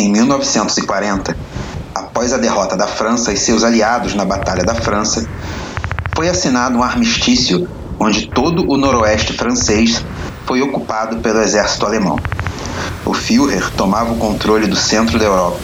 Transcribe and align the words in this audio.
em 0.00 0.10
1940, 0.10 1.36
após 1.94 2.32
a 2.32 2.38
derrota 2.38 2.76
da 2.76 2.86
França 2.86 3.32
e 3.32 3.36
seus 3.36 3.62
aliados 3.62 4.14
na 4.14 4.24
Batalha 4.24 4.64
da 4.64 4.74
França, 4.74 5.28
foi 6.14 6.28
assinado 6.28 6.78
um 6.78 6.82
armistício 6.82 7.68
onde 7.98 8.26
todo 8.28 8.64
o 8.70 8.76
noroeste 8.76 9.34
francês 9.34 10.02
foi 10.46 10.62
ocupado 10.62 11.18
pelo 11.18 11.40
exército 11.40 11.84
alemão. 11.84 12.18
O 13.04 13.12
Führer 13.12 13.70
tomava 13.76 14.12
o 14.12 14.16
controle 14.16 14.66
do 14.66 14.76
centro 14.76 15.18
da 15.18 15.26
Europa, 15.26 15.58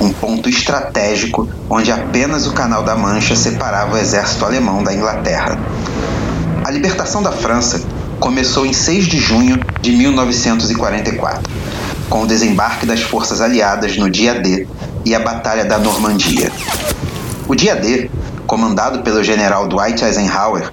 um 0.00 0.12
ponto 0.12 0.48
estratégico 0.48 1.48
onde 1.70 1.92
apenas 1.92 2.46
o 2.46 2.52
Canal 2.52 2.82
da 2.82 2.96
Mancha 2.96 3.36
separava 3.36 3.94
o 3.94 3.98
exército 3.98 4.44
alemão 4.44 4.82
da 4.82 4.92
Inglaterra. 4.92 5.58
A 6.64 6.70
libertação 6.70 7.22
da 7.22 7.30
França 7.30 7.80
começou 8.18 8.66
em 8.66 8.72
6 8.72 9.06
de 9.06 9.18
junho 9.18 9.60
de 9.80 9.92
1944, 9.92 11.42
com 12.12 12.24
o 12.24 12.26
desembarque 12.26 12.84
das 12.84 13.00
forças 13.00 13.40
aliadas 13.40 13.96
no 13.96 14.10
dia 14.10 14.34
D 14.34 14.68
e 15.02 15.14
a 15.14 15.18
Batalha 15.18 15.64
da 15.64 15.78
Normandia. 15.78 16.52
O 17.48 17.54
dia 17.54 17.74
D, 17.74 18.10
comandado 18.46 19.00
pelo 19.00 19.24
general 19.24 19.66
Dwight 19.66 20.04
Eisenhower, 20.04 20.70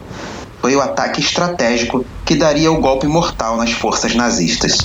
foi 0.61 0.75
o 0.75 0.81
ataque 0.81 1.21
estratégico 1.21 2.05
que 2.25 2.35
daria 2.35 2.69
o 2.69 2.81
golpe 2.81 3.07
mortal 3.07 3.55
nas 3.55 3.71
forças 3.71 4.13
nazistas. 4.15 4.79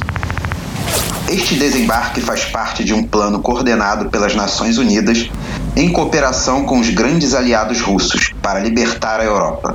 Este 1.28 1.56
desembarque 1.56 2.20
faz 2.20 2.44
parte 2.44 2.84
de 2.84 2.94
um 2.94 3.02
plano 3.02 3.40
coordenado 3.40 4.08
pelas 4.08 4.36
Nações 4.36 4.78
Unidas 4.78 5.28
em 5.74 5.90
cooperação 5.90 6.64
com 6.64 6.78
os 6.78 6.88
grandes 6.88 7.34
aliados 7.34 7.80
russos 7.80 8.32
para 8.40 8.60
libertar 8.60 9.18
a 9.18 9.24
Europa. 9.24 9.74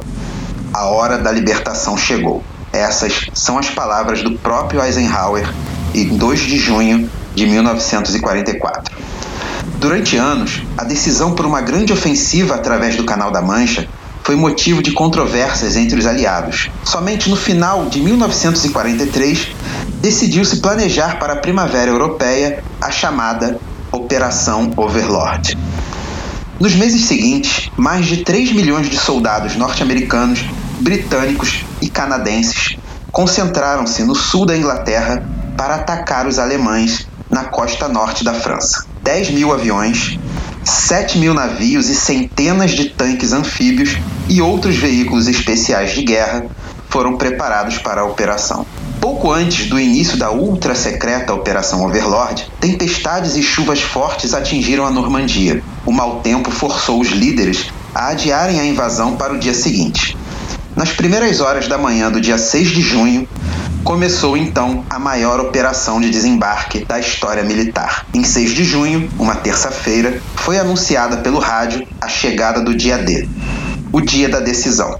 A 0.73 0.85
hora 0.85 1.17
da 1.17 1.29
libertação 1.29 1.97
chegou. 1.97 2.41
Essas 2.71 3.29
são 3.33 3.57
as 3.57 3.69
palavras 3.69 4.23
do 4.23 4.39
próprio 4.39 4.81
Eisenhower 4.81 5.45
em 5.93 6.17
2 6.17 6.39
de 6.41 6.57
junho 6.57 7.09
de 7.35 7.45
1944. 7.45 8.97
Durante 9.79 10.17
anos, 10.17 10.61
a 10.77 10.83
decisão 10.83 11.33
por 11.33 11.45
uma 11.45 11.61
grande 11.61 11.93
ofensiva 11.93 12.55
através 12.55 12.95
do 12.95 13.05
Canal 13.05 13.31
da 13.31 13.41
Mancha 13.41 13.87
foi 14.23 14.35
motivo 14.35 14.83
de 14.83 14.91
controvérsias 14.91 15.75
entre 15.75 15.97
os 15.97 16.05
aliados. 16.05 16.69
Somente 16.83 17.29
no 17.29 17.35
final 17.35 17.85
de 17.85 17.99
1943 18.01 19.47
decidiu-se 20.01 20.57
planejar 20.57 21.17
para 21.17 21.33
a 21.33 21.37
Primavera 21.37 21.89
Europeia 21.89 22.63
a 22.81 22.91
chamada 22.91 23.57
Operação 23.91 24.71
Overlord. 24.75 25.57
Nos 26.59 26.75
meses 26.75 27.05
seguintes, 27.05 27.71
mais 27.77 28.05
de 28.05 28.17
3 28.17 28.51
milhões 28.51 28.89
de 28.89 28.97
soldados 28.97 29.55
norte-americanos 29.55 30.45
britânicos 30.79 31.63
e 31.81 31.89
canadenses 31.89 32.77
concentraram-se 33.11 34.03
no 34.03 34.13
sul 34.13 34.45
da 34.45 34.55
Inglaterra 34.55 35.23
para 35.59 35.75
atacar 35.75 36.25
os 36.25 36.39
alemães 36.39 37.05
na 37.29 37.43
costa 37.43 37.89
norte 37.89 38.23
da 38.23 38.33
França. 38.33 38.85
10 39.03 39.31
mil 39.31 39.51
aviões, 39.51 40.17
7 40.63 41.17
mil 41.17 41.33
navios 41.33 41.89
e 41.89 41.95
centenas 41.95 42.71
de 42.71 42.85
tanques 42.85 43.33
anfíbios 43.33 43.97
e 44.29 44.41
outros 44.41 44.77
veículos 44.77 45.27
especiais 45.27 45.91
de 45.91 46.01
guerra 46.01 46.45
foram 46.87 47.17
preparados 47.17 47.77
para 47.77 47.99
a 47.99 48.05
operação. 48.05 48.65
Pouco 49.01 49.33
antes 49.33 49.67
do 49.67 49.77
início 49.77 50.17
da 50.17 50.31
ultra 50.31 50.73
secreta 50.73 51.33
Operação 51.33 51.85
Overlord, 51.85 52.49
tempestades 52.61 53.35
e 53.35 53.43
chuvas 53.43 53.81
fortes 53.81 54.33
atingiram 54.33 54.85
a 54.85 54.89
Normandia. 54.89 55.61
O 55.85 55.91
mau 55.91 56.21
tempo 56.21 56.49
forçou 56.51 57.01
os 57.01 57.09
líderes 57.09 57.69
a 57.93 58.11
adiarem 58.11 58.61
a 58.61 58.65
invasão 58.65 59.17
para 59.17 59.33
o 59.33 59.37
dia 59.37 59.53
seguinte. 59.53 60.15
Nas 60.73 60.93
primeiras 60.93 61.41
horas 61.41 61.67
da 61.67 61.77
manhã 61.77 62.09
do 62.09 62.21
dia 62.21 62.37
6 62.37 62.69
de 62.69 62.81
junho, 62.81 63.27
começou 63.83 64.35
então 64.37 64.85
a 64.89 64.99
maior 64.99 65.39
operação 65.39 65.99
de 65.99 66.09
desembarque 66.09 66.85
da 66.85 66.99
história 66.99 67.43
militar. 67.43 68.05
Em 68.13 68.23
6 68.23 68.51
de 68.51 68.63
junho, 68.63 69.09
uma 69.17 69.35
terça-feira, 69.35 70.21
foi 70.35 70.59
anunciada 70.59 71.17
pelo 71.17 71.39
rádio 71.39 71.87
a 71.99 72.07
chegada 72.07 72.61
do 72.61 72.75
dia 72.75 72.97
D, 72.97 73.27
o 73.91 74.01
dia 74.01 74.29
da 74.29 74.39
decisão. 74.39 74.99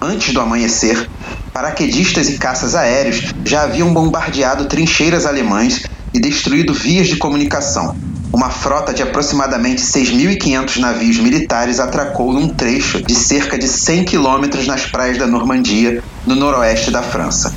Antes 0.00 0.34
do 0.34 0.40
amanhecer, 0.40 1.08
paraquedistas 1.52 2.28
e 2.28 2.38
caças 2.38 2.74
aéreos 2.74 3.32
já 3.44 3.62
haviam 3.62 3.92
bombardeado 3.92 4.66
trincheiras 4.66 5.24
alemãs 5.24 5.82
e 6.12 6.20
destruído 6.20 6.74
vias 6.74 7.08
de 7.08 7.16
comunicação, 7.16 7.96
uma 8.34 8.50
frota 8.50 8.92
de 8.92 9.00
aproximadamente 9.00 9.80
6.500 9.80 10.78
navios 10.78 11.18
militares 11.18 11.78
atracou 11.78 12.32
num 12.32 12.48
trecho 12.48 13.00
de 13.00 13.14
cerca 13.14 13.56
de 13.56 13.68
100 13.68 14.04
quilômetros 14.06 14.66
nas 14.66 14.84
praias 14.86 15.16
da 15.16 15.24
Normandia, 15.24 16.02
no 16.26 16.34
noroeste 16.34 16.90
da 16.90 17.00
França. 17.00 17.54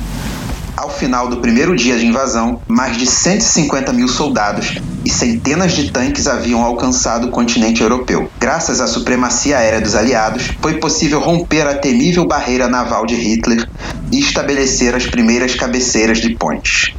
Final 0.98 1.28
do 1.28 1.36
primeiro 1.36 1.76
dia 1.76 1.96
de 1.96 2.06
invasão, 2.06 2.60
mais 2.66 2.96
de 2.96 3.06
150 3.06 3.92
mil 3.92 4.08
soldados 4.08 4.78
e 5.04 5.10
centenas 5.10 5.72
de 5.72 5.92
tanques 5.92 6.26
haviam 6.26 6.64
alcançado 6.64 7.28
o 7.28 7.30
continente 7.30 7.82
europeu. 7.82 8.28
Graças 8.40 8.80
à 8.80 8.88
supremacia 8.88 9.58
aérea 9.58 9.80
dos 9.80 9.94
aliados, 9.94 10.50
foi 10.60 10.78
possível 10.78 11.20
romper 11.20 11.68
a 11.68 11.76
temível 11.76 12.26
barreira 12.26 12.66
naval 12.66 13.06
de 13.06 13.14
Hitler 13.14 13.68
e 14.10 14.18
estabelecer 14.18 14.92
as 14.92 15.06
primeiras 15.06 15.54
cabeceiras 15.54 16.18
de 16.18 16.34
pontes. 16.34 16.92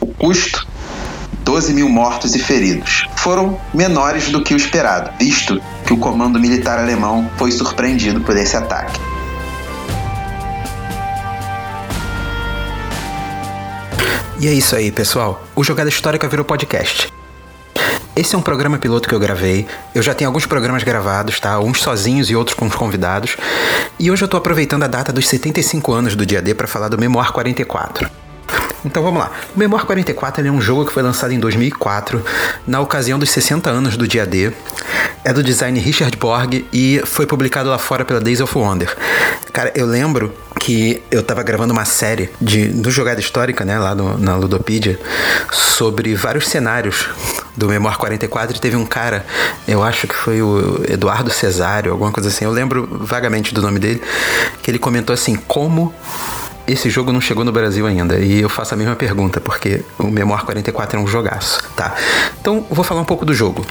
O 0.00 0.08
custo 0.08 0.66
12 1.44 1.74
mil 1.74 1.88
mortos 1.88 2.34
e 2.34 2.40
feridos. 2.40 3.06
Foram 3.14 3.56
menores 3.72 4.30
do 4.30 4.42
que 4.42 4.52
o 4.52 4.56
esperado, 4.56 5.10
visto 5.16 5.62
que 5.86 5.92
o 5.92 5.98
comando 5.98 6.40
militar 6.40 6.80
alemão 6.80 7.30
foi 7.36 7.52
surpreendido 7.52 8.20
por 8.22 8.36
esse 8.36 8.56
ataque. 8.56 9.13
E 14.44 14.46
é 14.46 14.52
isso 14.52 14.76
aí, 14.76 14.92
pessoal. 14.92 15.42
O 15.56 15.64
Jogada 15.64 15.88
Histórica 15.88 16.28
virou 16.28 16.44
podcast. 16.44 17.10
Esse 18.14 18.34
é 18.34 18.38
um 18.38 18.42
programa 18.42 18.76
piloto 18.76 19.08
que 19.08 19.14
eu 19.14 19.18
gravei. 19.18 19.66
Eu 19.94 20.02
já 20.02 20.12
tenho 20.12 20.28
alguns 20.28 20.44
programas 20.44 20.82
gravados, 20.82 21.40
tá? 21.40 21.58
Uns 21.60 21.80
sozinhos 21.80 22.28
e 22.28 22.36
outros 22.36 22.54
com 22.54 22.66
os 22.66 22.74
convidados. 22.74 23.38
E 23.98 24.10
hoje 24.10 24.22
eu 24.22 24.28
tô 24.28 24.36
aproveitando 24.36 24.82
a 24.82 24.86
data 24.86 25.10
dos 25.10 25.26
75 25.28 25.90
anos 25.94 26.14
do 26.14 26.26
dia 26.26 26.42
D 26.42 26.52
para 26.52 26.66
falar 26.66 26.88
do 26.88 26.98
Memoir 26.98 27.32
44. 27.32 28.06
Então 28.84 29.02
vamos 29.02 29.18
lá. 29.18 29.32
O 29.56 29.58
Memoir 29.58 29.86
44 29.86 30.46
é 30.46 30.50
um 30.50 30.60
jogo 30.60 30.84
que 30.84 30.92
foi 30.92 31.02
lançado 31.02 31.32
em 31.32 31.40
2004, 31.40 32.22
na 32.66 32.82
ocasião 32.82 33.18
dos 33.18 33.30
60 33.30 33.70
anos 33.70 33.96
do 33.96 34.06
dia 34.06 34.26
D. 34.26 34.52
É 35.24 35.32
do 35.32 35.42
design 35.42 35.80
Richard 35.80 36.14
Borg 36.18 36.66
e 36.70 37.00
foi 37.06 37.26
publicado 37.26 37.70
lá 37.70 37.78
fora 37.78 38.04
pela 38.04 38.20
Days 38.20 38.42
of 38.42 38.58
Wonder. 38.58 38.94
Cara, 39.54 39.72
eu 39.74 39.86
lembro 39.86 40.34
que 40.64 41.02
eu 41.10 41.22
tava 41.22 41.42
gravando 41.42 41.74
uma 41.74 41.84
série 41.84 42.30
de, 42.40 42.68
do 42.68 42.90
Jogada 42.90 43.20
Histórica, 43.20 43.66
né, 43.66 43.78
lá 43.78 43.94
no, 43.94 44.16
na 44.16 44.34
Ludopedia, 44.34 44.98
sobre 45.52 46.14
vários 46.14 46.48
cenários 46.48 47.06
do 47.54 47.68
Memoir 47.68 47.98
44 47.98 48.56
e 48.56 48.60
teve 48.60 48.74
um 48.74 48.86
cara, 48.86 49.26
eu 49.68 49.82
acho 49.82 50.08
que 50.08 50.14
foi 50.14 50.40
o 50.40 50.82
Eduardo 50.88 51.30
Cesário, 51.30 51.92
alguma 51.92 52.10
coisa 52.10 52.30
assim, 52.30 52.46
eu 52.46 52.50
lembro 52.50 52.88
vagamente 52.90 53.52
do 53.52 53.60
nome 53.60 53.78
dele, 53.78 54.00
que 54.62 54.70
ele 54.70 54.78
comentou 54.78 55.12
assim, 55.12 55.36
como 55.36 55.94
esse 56.66 56.88
jogo 56.88 57.12
não 57.12 57.20
chegou 57.20 57.44
no 57.44 57.52
Brasil 57.52 57.86
ainda 57.86 58.18
e 58.18 58.40
eu 58.40 58.48
faço 58.48 58.74
a 58.74 58.76
mesma 58.76 58.96
pergunta, 58.96 59.40
porque 59.40 59.84
o 59.98 60.04
Memoir 60.04 60.44
44 60.44 60.98
é 60.98 61.02
um 61.02 61.06
jogaço, 61.06 61.62
tá? 61.76 61.94
Então, 62.40 62.66
vou 62.70 62.84
falar 62.84 63.02
um 63.02 63.04
pouco 63.04 63.24
do 63.24 63.34
jogo. 63.34 63.64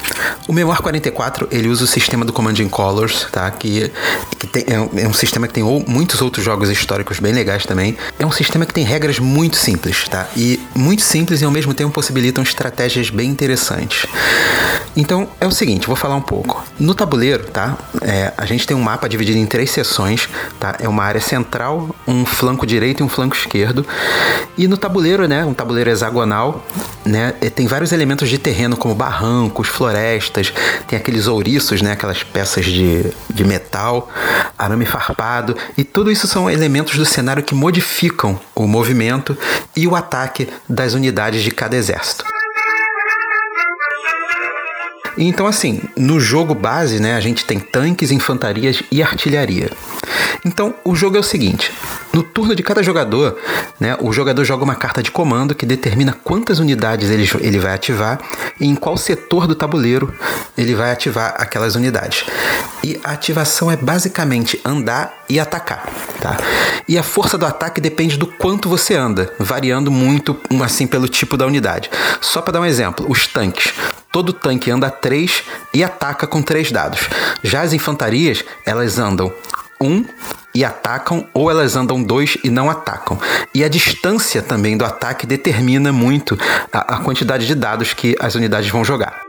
O 0.48 0.54
Memoir 0.54 0.82
44, 0.82 1.48
ele 1.52 1.70
usa 1.70 1.86
o 1.86 1.88
sistema 1.88 2.24
do 2.24 2.32
Command 2.32 2.56
Colors, 2.70 3.28
tá? 3.32 3.50
Que, 3.50 3.92
que 4.38 4.48
tem, 4.48 4.66
é, 4.68 4.80
um, 4.80 4.90
é, 4.96 5.08
um, 5.08 5.14
sistema 5.14 5.48
que 5.48 5.54
tem 5.54 5.64
ou, 5.64 5.84
muitos 5.88 6.22
outros 6.22 6.46
jogos 6.46 6.70
históricos 6.70 7.20
bem 7.20 7.34
legais 7.34 7.66
também. 7.66 7.98
É 8.20 8.26
um 8.26 8.32
sistema 8.32 8.66
que 8.66 8.74
tem 8.74 8.84
regras 8.84 9.18
muito 9.18 9.58
simples, 9.58 10.08
tá? 10.08 10.28
E 10.38 10.60
muito 10.76 11.02
simples 11.02 11.42
e 11.42 11.46
ao 11.46 11.52
mesmo 11.52 11.74
tempo 11.74 11.92
possibilitam 11.92 12.44
estratégias 12.44 13.10
bem 13.10 13.30
interessantes. 13.30 14.06
Então, 14.96 15.28
é 15.40 15.48
o 15.48 15.52
seguinte, 15.52 15.88
vou 15.88 15.96
falar 15.96 16.16
um 16.16 16.22
pouco. 16.22 16.64
No 16.80 16.94
tabuleiro, 16.94 17.46
tá? 17.46 17.76
É, 18.02 18.32
a 18.38 18.46
gente 18.46 18.68
tem 18.68 18.78
um 18.78 18.82
mapa 18.82 19.10
dividido 19.10 19.40
em 19.40 19.46
três 19.48 19.72
seções, 19.72 20.30
tá? 20.60 20.76
É 20.80 20.88
uma 20.88 21.04
área 21.04 21.22
central, 21.22 21.90
um 22.08 22.24
flanco 22.26 22.68
direito 22.68 22.83
direito 22.84 23.00
e 23.00 23.04
um 23.04 23.10
flanco 23.10 23.36
esquerdo. 23.36 23.86
E 24.58 24.68
no 24.68 24.78
tabuleiro, 24.78 25.28
né, 25.28 25.46
um 25.46 25.54
tabuleiro 25.54 25.90
hexagonal, 25.90 26.64
né, 27.06 27.32
tem 27.56 27.66
vários 27.66 27.92
elementos 27.92 28.30
de 28.30 28.38
terreno 28.38 28.76
como 28.76 28.94
barrancos, 28.94 29.68
florestas, 29.68 30.54
tem 30.88 31.00
aqueles 31.00 31.28
ouriços, 31.28 31.82
né, 31.82 31.94
aquelas 31.94 32.24
peças 32.24 32.66
de, 32.66 33.06
de 33.30 33.44
metal, 33.44 34.10
arame 34.58 34.86
farpado, 34.86 35.56
e 35.78 35.84
tudo 35.84 36.12
isso 36.12 36.28
são 36.28 36.50
elementos 36.50 36.98
do 36.98 37.06
cenário 37.06 37.42
que 37.42 37.56
modificam 37.56 38.40
o 38.54 38.68
movimento 38.68 39.38
e 39.76 39.88
o 39.88 39.96
ataque 39.96 40.50
das 40.68 40.94
unidades 40.94 41.42
de 41.42 41.52
cada 41.52 41.76
exército. 41.76 42.26
Então, 45.18 45.46
assim, 45.46 45.82
no 45.96 46.20
jogo 46.20 46.56
base, 46.56 47.00
né, 47.00 47.16
a 47.16 47.20
gente 47.20 47.46
tem 47.46 47.60
tanques, 47.60 48.12
infantarias 48.12 48.82
e 48.92 49.02
artilharia. 49.02 49.70
Então, 50.46 50.74
o 50.84 50.96
jogo 50.96 51.18
é 51.18 51.20
o 51.20 51.24
seguinte: 51.24 51.72
no 52.12 52.24
turno 52.24 52.56
de 52.56 52.64
cada 52.64 52.84
jogador, 52.84 53.38
né, 53.80 53.96
o 54.00 54.12
jogador 54.12 54.44
joga 54.44 54.64
uma 54.64 54.76
carta 54.76 55.02
de 55.02 55.12
comando 55.12 55.56
que 55.56 55.66
determina 55.66 56.14
quantas 56.24 56.60
unidades 56.60 57.10
ele, 57.10 57.30
ele 57.40 57.60
vai 57.60 57.74
ativar 57.74 58.20
e 58.60 58.68
em 58.68 58.76
qual 58.76 58.98
setor 58.98 59.48
do 59.48 59.56
tabuleiro 59.56 60.14
ele 60.58 60.76
vai 60.76 60.92
ativar 60.92 61.36
aquelas 61.38 61.76
unidades. 61.76 62.26
E 62.84 63.00
a 63.04 63.12
ativação 63.12 63.72
é 63.72 63.78
basicamente 63.78 64.60
andar 64.66 65.24
e 65.30 65.40
atacar, 65.40 65.88
tá? 66.20 66.38
E 66.88 66.98
a 66.98 67.04
força 67.04 67.38
do 67.38 67.46
ataque 67.46 67.80
depende 67.80 68.18
do 68.18 68.28
quanto 68.28 68.68
você 68.68 68.96
anda, 68.96 69.34
variando 69.40 69.90
muito 69.90 70.38
assim 70.62 70.86
pelo 70.86 71.08
tipo 71.08 71.38
da 71.38 71.46
unidade. 71.46 71.90
Só 72.20 72.42
para 72.42 72.54
dar 72.54 72.62
um 72.62 72.66
exemplo, 72.66 73.06
os 73.10 73.26
tanques. 73.26 73.74
Todo 74.14 74.32
tanque 74.32 74.70
anda 74.70 74.92
3 74.92 75.44
e 75.74 75.84
ataca 75.84 76.28
com 76.28 76.40
3 76.40 76.72
dados. 76.72 77.10
Já 77.42 77.64
as 77.64 77.74
infantarias, 77.74 78.46
elas 78.64 79.00
andam 79.00 79.34
1 79.82 80.06
e 80.54 80.64
atacam, 80.64 81.28
ou 81.34 81.50
elas 81.50 81.76
andam 81.76 82.04
2 82.04 82.38
e 82.44 82.50
não 82.52 82.70
atacam. 82.70 83.20
E 83.56 83.64
a 83.64 83.68
distância 83.68 84.44
também 84.44 84.78
do 84.78 84.86
ataque 84.86 85.26
determina 85.26 85.92
muito 85.92 86.38
a, 86.72 86.98
a 86.98 86.98
quantidade 87.00 87.48
de 87.48 87.56
dados 87.56 87.94
que 87.94 88.16
as 88.20 88.36
unidades 88.36 88.70
vão 88.70 88.86
jogar. 88.86 89.20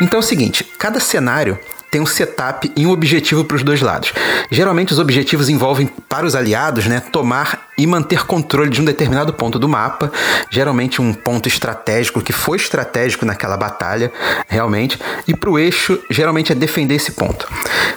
Então 0.00 0.18
é 0.18 0.22
o 0.22 0.26
seguinte, 0.26 0.64
cada 0.78 1.00
cenário 1.00 1.58
tem 1.90 2.00
um 2.00 2.06
setup 2.06 2.70
e 2.76 2.86
um 2.86 2.90
objetivo 2.90 3.44
para 3.44 3.56
os 3.56 3.62
dois 3.62 3.80
lados. 3.80 4.12
Geralmente 4.50 4.92
os 4.92 4.98
objetivos 4.98 5.48
envolvem 5.48 5.86
para 6.08 6.26
os 6.26 6.34
aliados, 6.34 6.86
né, 6.86 7.00
tomar 7.12 7.66
e 7.78 7.86
manter 7.86 8.24
controle 8.26 8.70
de 8.70 8.80
um 8.80 8.84
determinado 8.84 9.32
ponto 9.32 9.58
do 9.58 9.68
mapa, 9.68 10.10
geralmente 10.50 11.00
um 11.02 11.12
ponto 11.12 11.46
estratégico 11.46 12.22
que 12.22 12.32
foi 12.32 12.56
estratégico 12.56 13.26
naquela 13.26 13.56
batalha, 13.56 14.12
realmente, 14.48 14.98
e 15.28 15.34
para 15.34 15.50
o 15.50 15.58
eixo, 15.58 15.98
geralmente 16.10 16.52
é 16.52 16.54
defender 16.54 16.94
esse 16.94 17.12
ponto. 17.12 17.46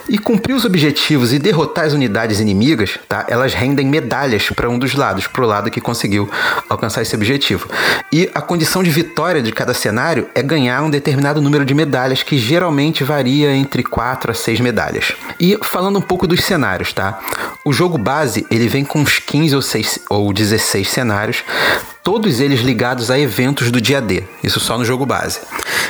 E 0.08 0.18
cumprir 0.18 0.54
os 0.54 0.64
objetivos 0.64 1.32
e 1.32 1.38
derrotar 1.38 1.84
as 1.84 1.92
unidades 1.92 2.40
inimigas, 2.40 2.98
tá? 3.08 3.24
Elas 3.28 3.54
rendem 3.54 3.86
medalhas 3.86 4.50
para 4.50 4.68
um 4.68 4.78
dos 4.78 4.94
lados, 4.94 5.26
para 5.26 5.42
o 5.42 5.46
lado 5.46 5.70
que 5.70 5.80
conseguiu 5.80 6.28
alcançar 6.68 7.02
esse 7.02 7.14
objetivo. 7.14 7.68
E 8.12 8.28
a 8.34 8.40
condição 8.40 8.82
de 8.82 8.90
vitória 8.90 9.42
de 9.42 9.52
cada 9.52 9.72
cenário 9.72 10.28
é 10.34 10.42
ganhar 10.42 10.82
um 10.82 10.90
determinado 10.90 11.40
número 11.40 11.64
de 11.64 11.74
medalhas 11.74 12.22
que 12.22 12.36
geralmente 12.36 13.04
varia 13.04 13.54
entre 13.54 13.82
4 13.90 14.30
a 14.30 14.34
6 14.34 14.60
medalhas. 14.60 15.12
E 15.38 15.58
falando 15.62 15.98
um 15.98 16.02
pouco 16.02 16.26
dos 16.26 16.44
cenários, 16.44 16.92
tá? 16.92 17.18
O 17.64 17.72
jogo 17.72 17.98
base, 17.98 18.46
ele 18.50 18.68
vem 18.68 18.84
com 18.84 19.00
uns 19.00 19.18
15 19.18 19.54
ou 19.54 19.60
16 19.60 20.00
ou 20.08 20.32
16 20.32 20.88
cenários, 20.88 21.44
todos 22.10 22.40
eles 22.40 22.58
ligados 22.58 23.08
a 23.08 23.16
eventos 23.16 23.70
do 23.70 23.80
dia 23.80 24.00
D, 24.00 24.24
isso 24.42 24.58
só 24.58 24.76
no 24.76 24.84
jogo 24.84 25.06
base. 25.06 25.38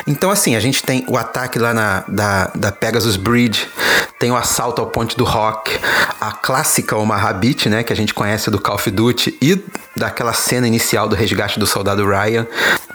Então, 0.07 0.31
assim, 0.31 0.55
a 0.55 0.61
gente 0.61 0.83
tem 0.83 1.03
o 1.09 1.17
ataque 1.17 1.59
lá 1.59 1.73
na, 1.73 2.05
da, 2.07 2.51
da 2.55 2.71
Pegasus 2.71 3.17
Bridge, 3.17 3.67
tem 4.19 4.31
o 4.31 4.37
assalto 4.37 4.83
ao 4.83 4.89
Ponte 4.89 5.17
do 5.17 5.25
Rock, 5.25 5.79
a 6.21 6.31
clássica 6.31 6.95
Omaha 6.95 7.33
Beach, 7.33 7.71
né, 7.71 7.83
que 7.83 7.91
a 7.91 7.97
gente 7.97 8.13
conhece 8.13 8.51
do 8.51 8.61
Call 8.61 8.75
of 8.75 8.91
Duty 8.91 9.39
e 9.41 9.65
daquela 9.97 10.35
cena 10.35 10.67
inicial 10.67 11.09
do 11.09 11.17
resgate 11.17 11.59
do 11.59 11.67
soldado 11.67 12.07
Ryan. 12.07 12.47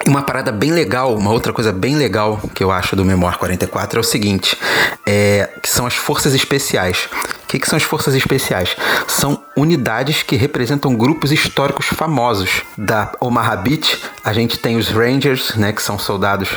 Uma 0.06 0.22
parada 0.22 0.52
bem 0.52 0.70
legal, 0.70 1.12
uma 1.16 1.32
outra 1.32 1.52
coisa 1.52 1.72
bem 1.72 1.96
legal 1.96 2.40
que 2.54 2.62
eu 2.62 2.70
acho 2.70 2.94
do 2.94 3.04
Memoir 3.04 3.38
44 3.38 3.98
é 3.98 4.00
o 4.00 4.04
seguinte, 4.04 4.56
é, 5.04 5.50
que 5.60 5.68
são 5.68 5.84
as 5.84 5.96
forças 5.96 6.32
especiais. 6.32 7.08
O 7.56 7.60
que, 7.60 7.68
são 7.68 7.76
as 7.76 7.82
forças 7.82 8.14
especiais? 8.14 8.76
São 9.08 9.42
unidades 9.56 10.22
que 10.22 10.36
representam 10.36 10.94
grupos 10.94 11.32
históricos 11.32 11.86
famosos. 11.86 12.62
Da 12.76 13.12
Omaha 13.18 13.56
Beach, 13.56 14.02
a 14.22 14.32
gente 14.32 14.58
tem 14.58 14.76
os 14.76 14.88
Rangers, 14.88 15.54
né, 15.56 15.72
que 15.72 15.82
são 15.82 15.98
soldados 15.98 16.50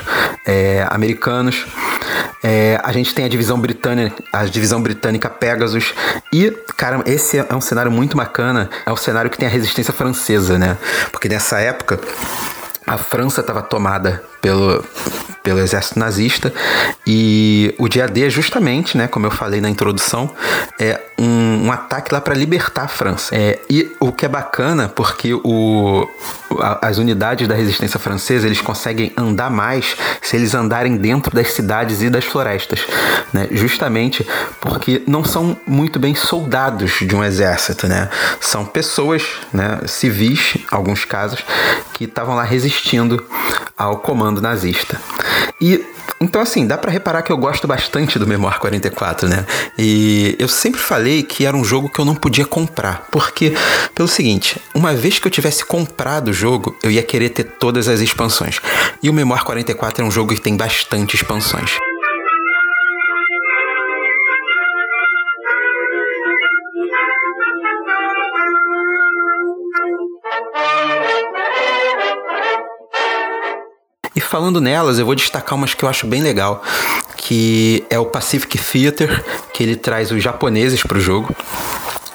é, 0.46 0.86
americanos. 0.90 1.66
É, 2.44 2.80
a 2.84 2.92
gente 2.92 3.14
tem 3.14 3.24
a 3.24 3.30
divisão 3.30 3.60
britânica, 3.60 4.22
a 4.32 4.44
divisão 4.44 4.82
britânica 4.82 5.30
Pegasus. 5.30 5.94
E, 6.34 6.52
cara, 6.76 7.02
esse 7.06 7.38
é 7.38 7.56
um 7.56 7.62
cenário 7.62 7.92
muito 7.92 8.18
bacana. 8.18 8.70
É 8.86 8.92
o 8.92 8.98
cenário 8.98 9.32
que 9.32 9.38
tem 9.38 9.48
a 9.48 9.52
resistência 9.52 9.94
francesa, 9.94 10.58
né? 10.58 10.78
Porque 11.12 11.30
nessa 11.30 11.60
época 11.60 12.00
a 12.86 12.98
França 12.98 13.42
estava 13.42 13.62
tomada 13.62 14.24
pelo, 14.42 14.84
pelo 15.44 15.60
exército 15.60 16.00
nazista. 16.00 16.54
E 17.06 17.74
o 17.78 17.88
dia 17.88 18.08
D 18.08 18.28
é 18.28 18.30
justamente, 18.30 18.98
né, 18.98 19.08
como 19.08 19.26
eu 19.26 19.32
falei 19.32 19.60
na 19.62 19.70
introdução, 19.70 20.30
é 20.80 21.00
um, 21.18 21.66
um 21.66 21.72
ataque 21.72 22.14
lá 22.14 22.22
para 22.22 22.34
libertar 22.36 22.84
a 22.84 22.88
França. 22.88 23.36
É, 23.36 23.60
e 23.70 23.92
o 24.00 24.12
que 24.12 24.26
é 24.26 24.30
bacana 24.30 24.88
porque 24.88 25.34
o, 25.34 26.08
a, 26.60 26.88
as 26.88 26.98
unidades 26.98 27.48
da 27.48 27.56
resistência 27.56 28.00
francesa 28.00 28.46
eles 28.46 28.62
conseguem 28.62 29.12
andar 29.18 29.50
mais 29.50 29.96
se 30.22 30.36
eles 30.36 30.54
andarem 30.54 30.98
dentro 30.98 31.34
das 31.34 31.54
cidades 31.54 32.02
e 32.02 32.10
das 32.10 32.26
florestas, 32.26 32.86
né, 33.34 33.48
justamente 33.52 34.26
porque 34.62 35.02
não 35.08 35.24
são 35.24 35.58
muito 35.66 36.00
bem 36.00 36.14
soldados 36.14 37.00
de 37.02 37.16
um 37.16 37.24
exército, 37.24 37.88
né, 37.88 38.10
são 38.40 38.66
pessoas, 38.66 39.24
né, 39.52 39.80
civis, 39.88 40.58
alguns 40.70 41.06
casos, 41.06 41.44
que 41.94 42.06
estavam 42.06 42.36
lá 42.36 42.44
resistindo 42.44 43.26
ao 43.78 43.98
comando 43.98 44.29
nazista. 44.42 45.00
E 45.60 45.84
então, 46.22 46.42
assim, 46.42 46.68
dá 46.68 46.78
para 46.78 46.92
reparar 46.92 47.22
que 47.22 47.32
eu 47.32 47.38
gosto 47.38 47.66
bastante 47.66 48.20
do 48.20 48.28
Memoir 48.28 48.60
44, 48.60 49.30
né? 49.30 49.46
E 49.78 50.36
eu 50.38 50.50
sempre 50.50 50.80
falei 50.80 51.24
que 51.24 51.46
era 51.46 51.56
um 51.56 51.64
jogo 51.64 51.88
que 51.88 51.98
eu 51.98 52.04
não 52.04 52.14
podia 52.14 52.46
comprar. 52.46 53.08
Porque, 53.10 53.54
pelo 53.96 54.08
seguinte, 54.08 54.62
uma 54.74 54.94
vez 54.94 55.18
que 55.18 55.28
eu 55.28 55.32
tivesse 55.32 55.64
comprado 55.64 56.28
o 56.28 56.34
jogo, 56.34 56.76
eu 56.84 56.92
ia 56.92 57.04
querer 57.04 57.30
ter 57.30 57.46
todas 57.46 57.88
as 57.88 58.02
expansões. 58.02 58.60
E 59.02 59.10
o 59.10 59.14
Memoir 59.14 59.46
44 59.46 60.04
é 60.04 60.08
um 60.08 60.12
jogo 60.12 60.36
que 60.36 60.42
tem 60.42 60.58
bastante 60.58 61.16
expansões. 61.16 61.78
Falando 74.30 74.62
nelas, 74.62 75.00
eu 75.00 75.06
vou 75.06 75.16
destacar 75.16 75.58
umas 75.58 75.74
que 75.74 75.84
eu 75.84 75.90
acho 75.90 76.06
bem 76.06 76.22
legal, 76.22 76.64
que 77.18 77.84
é 77.90 77.98
o 77.98 78.06
Pacific 78.06 78.60
Theater, 78.60 79.24
que 79.52 79.64
ele 79.64 79.76
traz 79.76 80.12
os 80.12 80.22
japoneses 80.22 80.84
para 80.84 81.00
o 81.00 81.02
jogo. 81.02 81.36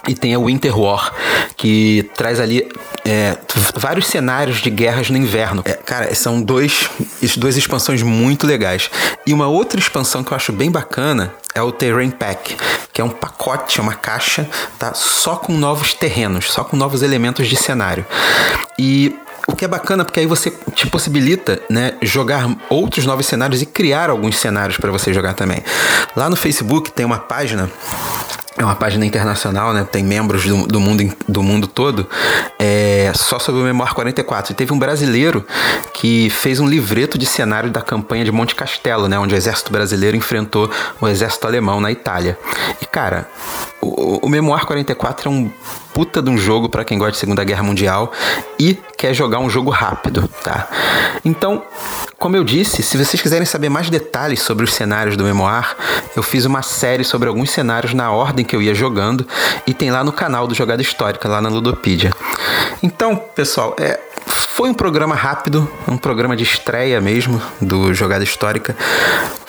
E 0.06 0.14
tem 0.14 0.34
a 0.34 0.38
Winter 0.38 0.78
War, 0.78 1.12
que 1.56 2.08
traz 2.14 2.38
ali 2.38 2.68
é, 3.06 3.38
vários 3.74 4.06
cenários 4.06 4.58
de 4.58 4.68
guerras 4.70 5.08
no 5.10 5.16
inverno. 5.16 5.62
É, 5.64 5.72
cara, 5.72 6.14
são 6.14 6.40
dois, 6.40 6.90
duas 7.36 7.56
expansões 7.56 8.02
muito 8.02 8.46
legais. 8.46 8.90
E 9.26 9.32
uma 9.32 9.48
outra 9.48 9.80
expansão 9.80 10.22
que 10.22 10.30
eu 10.30 10.36
acho 10.36 10.52
bem 10.52 10.70
bacana 10.70 11.34
é 11.54 11.62
o 11.62 11.72
Terrain 11.72 12.10
Pack, 12.10 12.54
que 12.92 13.00
é 13.00 13.04
um 13.04 13.08
pacote, 13.08 13.80
uma 13.80 13.94
caixa, 13.94 14.48
tá? 14.78 14.92
Só 14.92 15.36
com 15.36 15.54
novos 15.54 15.94
terrenos, 15.94 16.52
só 16.52 16.62
com 16.62 16.76
novos 16.76 17.02
elementos 17.02 17.48
de 17.48 17.56
cenário. 17.56 18.04
E 18.78 19.16
o 19.54 19.56
que 19.56 19.64
é 19.64 19.68
bacana 19.68 20.04
porque 20.04 20.18
aí 20.18 20.26
você 20.26 20.52
te 20.74 20.86
possibilita, 20.88 21.60
né, 21.70 21.94
jogar 22.02 22.50
outros 22.68 23.06
novos 23.06 23.24
cenários 23.24 23.62
e 23.62 23.66
criar 23.66 24.10
alguns 24.10 24.36
cenários 24.36 24.76
para 24.76 24.90
você 24.90 25.14
jogar 25.14 25.34
também. 25.34 25.62
Lá 26.16 26.28
no 26.28 26.34
Facebook 26.34 26.90
tem 26.90 27.06
uma 27.06 27.18
página 27.18 27.70
é 28.56 28.64
uma 28.64 28.76
página 28.76 29.04
internacional, 29.04 29.72
né? 29.72 29.84
Tem 29.90 30.04
membros 30.04 30.44
do, 30.44 30.64
do, 30.68 30.78
mundo, 30.78 31.12
do 31.26 31.42
mundo 31.42 31.66
todo, 31.66 32.08
é, 32.56 33.10
só 33.12 33.40
sobre 33.40 33.60
o 33.60 33.64
Memoir 33.64 33.92
44. 33.92 34.52
E 34.52 34.54
teve 34.54 34.72
um 34.72 34.78
brasileiro 34.78 35.44
que 35.92 36.30
fez 36.30 36.60
um 36.60 36.68
livreto 36.68 37.18
de 37.18 37.26
cenário 37.26 37.68
da 37.68 37.82
campanha 37.82 38.24
de 38.24 38.30
Monte 38.30 38.54
Castelo, 38.54 39.08
né? 39.08 39.18
Onde 39.18 39.34
o 39.34 39.36
exército 39.36 39.72
brasileiro 39.72 40.16
enfrentou 40.16 40.70
o 41.00 41.08
exército 41.08 41.48
alemão 41.48 41.80
na 41.80 41.90
Itália. 41.90 42.38
E, 42.80 42.86
cara, 42.86 43.28
o, 43.80 44.24
o 44.24 44.28
Memoir 44.28 44.64
44 44.66 45.28
é 45.28 45.32
um 45.32 45.50
puta 45.94 46.20
de 46.20 46.28
um 46.28 46.36
jogo 46.36 46.68
para 46.68 46.84
quem 46.84 46.98
gosta 46.98 47.12
de 47.12 47.18
Segunda 47.18 47.44
Guerra 47.44 47.62
Mundial 47.62 48.12
e 48.58 48.76
quer 48.98 49.14
jogar 49.14 49.38
um 49.38 49.48
jogo 49.48 49.70
rápido, 49.70 50.28
tá? 50.42 50.68
Então, 51.24 51.62
como 52.18 52.36
eu 52.36 52.42
disse, 52.42 52.82
se 52.82 52.96
vocês 52.96 53.22
quiserem 53.22 53.46
saber 53.46 53.68
mais 53.68 53.88
detalhes 53.88 54.42
sobre 54.42 54.64
os 54.64 54.74
cenários 54.74 55.16
do 55.16 55.22
Memoir, 55.22 55.76
eu 56.16 56.22
fiz 56.22 56.44
uma 56.44 56.62
série 56.62 57.04
sobre 57.04 57.28
alguns 57.28 57.50
cenários 57.50 57.94
na 57.94 58.10
ordem 58.10 58.44
que 58.44 58.56
eu 58.56 58.60
ia 58.60 58.74
jogando 58.74 59.26
e 59.66 59.72
tem 59.72 59.90
lá 59.90 60.02
no 60.02 60.12
canal 60.12 60.48
do 60.48 60.54
Jogada 60.54 60.82
Histórica, 60.82 61.28
lá 61.28 61.40
na 61.40 61.48
Ludopedia. 61.48 62.12
Então, 62.82 63.14
pessoal, 63.16 63.76
é, 63.78 64.00
foi 64.54 64.70
um 64.70 64.74
programa 64.74 65.16
rápido, 65.16 65.68
um 65.88 65.96
programa 65.96 66.36
de 66.36 66.44
estreia 66.44 67.00
mesmo 67.00 67.42
do 67.60 67.92
Jogada 67.92 68.22
Histórica. 68.22 68.76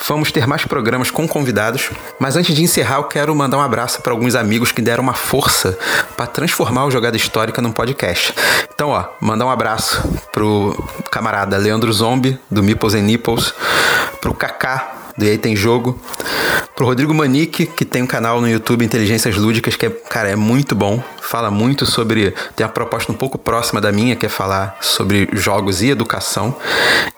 Vamos 0.07 0.31
ter 0.31 0.47
mais 0.47 0.65
programas 0.65 1.11
com 1.11 1.27
convidados, 1.27 1.91
mas 2.19 2.35
antes 2.35 2.55
de 2.55 2.63
encerrar, 2.63 2.95
eu 2.95 3.03
quero 3.03 3.35
mandar 3.35 3.57
um 3.57 3.61
abraço 3.61 4.01
para 4.01 4.11
alguns 4.11 4.33
amigos 4.33 4.71
que 4.71 4.81
deram 4.81 5.03
uma 5.03 5.13
força 5.13 5.77
para 6.17 6.25
transformar 6.25 6.85
o 6.85 6.91
Jogada 6.91 7.15
Histórica 7.15 7.61
num 7.61 7.71
podcast. 7.71 8.33
Então, 8.73 8.89
ó, 8.89 9.05
mandar 9.21 9.45
um 9.45 9.51
abraço 9.51 10.01
pro 10.33 10.75
camarada 11.11 11.55
Leandro 11.55 11.93
Zombi 11.93 12.39
do 12.49 12.63
Meeples 12.63 12.95
and 12.95 13.03
Nipples, 13.03 13.53
pro 14.19 14.33
Kaká 14.33 14.91
do 15.15 15.23
EA 15.23 15.37
Tem 15.37 15.55
Jogo. 15.55 15.99
Pro 16.75 16.85
Rodrigo 16.85 17.13
Manique, 17.13 17.65
que 17.65 17.85
tem 17.85 18.03
um 18.03 18.07
canal 18.07 18.41
no 18.41 18.49
YouTube 18.49 18.83
Inteligências 18.83 19.37
Lúdicas, 19.37 19.77
que 19.77 19.85
é, 19.85 19.89
cara, 19.89 20.29
é 20.29 20.35
muito 20.35 20.75
bom. 20.75 21.01
Fala 21.21 21.49
muito 21.49 21.85
sobre. 21.85 22.31
Tem 22.53 22.65
uma 22.65 22.71
proposta 22.71 23.11
um 23.11 23.15
pouco 23.15 23.37
próxima 23.37 23.79
da 23.79 23.93
minha, 23.93 24.15
que 24.15 24.25
é 24.25 24.29
falar 24.29 24.77
sobre 24.81 25.29
jogos 25.31 25.81
e 25.81 25.89
educação. 25.89 26.53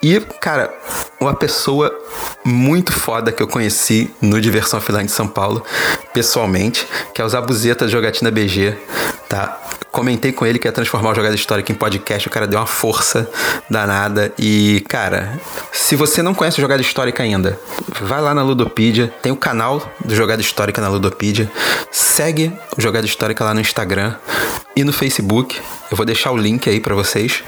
E, 0.02 0.20
cara, 0.40 0.72
uma 1.20 1.34
pessoa 1.34 1.92
muito 2.46 2.94
foda 2.94 3.32
que 3.32 3.42
eu 3.42 3.48
conheci 3.48 4.12
no 4.22 4.40
Diversão 4.40 4.80
Filante 4.80 5.08
de 5.08 5.14
São 5.14 5.28
Paulo, 5.28 5.64
pessoalmente, 6.14 6.88
que 7.14 7.20
é 7.20 7.26
o 7.26 7.30
Zabuzeta 7.30 7.88
Jogatina 7.88 8.30
BG, 8.30 8.78
tá? 9.28 9.67
Comentei 9.98 10.32
com 10.32 10.46
ele 10.46 10.60
que 10.60 10.68
ia 10.68 10.72
transformar 10.72 11.10
o 11.10 11.16
Jogada 11.16 11.34
Histórica 11.34 11.72
em 11.72 11.76
podcast, 11.76 12.28
o 12.28 12.30
cara 12.30 12.46
deu 12.46 12.60
uma 12.60 12.68
força 12.68 13.28
danada. 13.68 14.32
E, 14.38 14.86
cara, 14.88 15.42
se 15.72 15.96
você 15.96 16.22
não 16.22 16.36
conhece 16.36 16.60
o 16.60 16.62
Jogada 16.62 16.80
Histórica 16.84 17.24
ainda, 17.24 17.60
vai 18.02 18.22
lá 18.22 18.32
na 18.32 18.44
Ludopedia, 18.44 19.12
tem 19.24 19.32
o 19.32 19.36
canal 19.36 19.92
do 20.06 20.14
Jogada 20.14 20.40
Histórica 20.40 20.80
na 20.80 20.88
Ludopedia, 20.88 21.52
segue 21.90 22.54
o 22.78 22.80
Jogada 22.80 23.08
Histórica 23.08 23.44
lá 23.44 23.56
no 23.56 23.60
Instagram 23.60 24.14
e 24.76 24.84
no 24.84 24.94
Facebook. 24.94 25.60
Eu 25.90 25.98
vou 25.98 26.06
deixar 26.06 26.30
o 26.30 26.38
link 26.38 26.70
aí 26.70 26.80
para 26.80 26.94
vocês. 26.94 27.44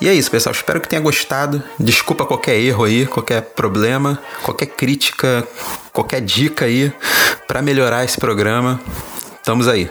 E 0.00 0.08
é 0.08 0.14
isso, 0.14 0.30
pessoal. 0.30 0.54
Espero 0.54 0.80
que 0.80 0.88
tenha 0.88 1.02
gostado. 1.02 1.62
Desculpa 1.78 2.24
qualquer 2.24 2.58
erro 2.58 2.84
aí, 2.84 3.04
qualquer 3.04 3.42
problema, 3.42 4.18
qualquer 4.42 4.68
crítica, 4.68 5.46
qualquer 5.92 6.22
dica 6.22 6.64
aí 6.64 6.90
para 7.46 7.60
melhorar 7.60 8.06
esse 8.06 8.18
programa. 8.18 8.80
Estamos 9.36 9.68
aí. 9.68 9.90